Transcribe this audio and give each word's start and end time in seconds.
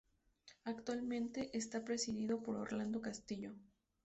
Actualmente 0.63 1.55
está 1.55 1.85
presidido 1.85 2.41
por 2.41 2.55
Orlando 2.55 3.01
Castillo. 3.03 3.53